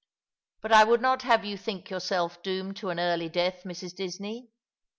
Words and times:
But 0.63 0.71
I 0.71 0.83
would 0.83 0.99
not 0.99 1.21
have 1.21 1.45
you 1.45 1.55
think 1.59 1.91
yourself 1.91 2.41
doomed 2.41 2.75
to 2.77 2.89
an 2.89 2.99
early 2.99 3.29
death, 3.29 3.61
Mrs. 3.65 3.93
Disney. 3.93 4.49